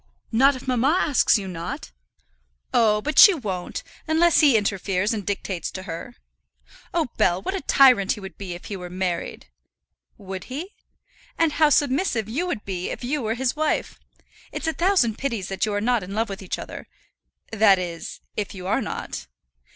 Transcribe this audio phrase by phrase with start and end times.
[0.31, 1.91] "Not if mamma asks you not?"
[2.73, 6.15] "Oh, but she won't, unless he interferes and dictates to her.
[6.91, 9.49] Oh, Bell, what a tyrant he would be if he were married!"
[10.17, 10.73] "Would he?"
[11.37, 13.99] "And how submissive you would be, if you were his wife!
[14.51, 16.87] It's a thousand pities that you are not in love with each other;
[17.51, 19.27] that is, if you are not."